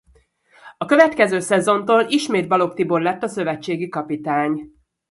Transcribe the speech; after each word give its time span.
A 0.77 0.85
következő 0.85 1.39
szezontól 1.39 2.05
ismét 2.09 2.47
Balogh 2.47 2.75
Tibor 2.75 3.01
lett 3.01 3.23
a 3.23 3.27
szövetségi 3.27 3.89
kapitány. 3.89 4.69